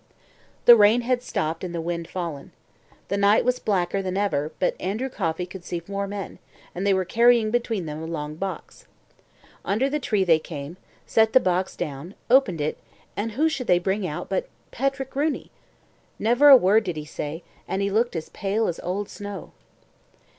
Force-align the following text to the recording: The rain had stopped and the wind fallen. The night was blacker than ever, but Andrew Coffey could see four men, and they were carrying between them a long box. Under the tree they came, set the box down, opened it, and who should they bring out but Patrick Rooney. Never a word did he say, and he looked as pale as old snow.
The 0.65 0.75
rain 0.75 1.01
had 1.01 1.21
stopped 1.21 1.63
and 1.63 1.75
the 1.75 1.79
wind 1.79 2.07
fallen. 2.07 2.53
The 3.09 3.17
night 3.17 3.45
was 3.45 3.59
blacker 3.59 4.01
than 4.01 4.17
ever, 4.17 4.51
but 4.57 4.73
Andrew 4.81 5.09
Coffey 5.09 5.45
could 5.45 5.63
see 5.63 5.79
four 5.79 6.07
men, 6.07 6.39
and 6.73 6.87
they 6.87 6.93
were 6.95 7.05
carrying 7.05 7.51
between 7.51 7.85
them 7.85 8.01
a 8.01 8.07
long 8.07 8.33
box. 8.33 8.87
Under 9.63 9.91
the 9.91 9.99
tree 9.99 10.23
they 10.23 10.39
came, 10.39 10.77
set 11.05 11.33
the 11.33 11.39
box 11.39 11.75
down, 11.75 12.15
opened 12.31 12.61
it, 12.61 12.79
and 13.15 13.33
who 13.33 13.47
should 13.47 13.67
they 13.67 13.77
bring 13.77 14.07
out 14.07 14.27
but 14.27 14.47
Patrick 14.71 15.15
Rooney. 15.15 15.51
Never 16.17 16.49
a 16.49 16.57
word 16.57 16.83
did 16.85 16.97
he 16.97 17.05
say, 17.05 17.43
and 17.67 17.83
he 17.83 17.91
looked 17.91 18.15
as 18.15 18.29
pale 18.29 18.67
as 18.67 18.79
old 18.79 19.07
snow. 19.07 19.51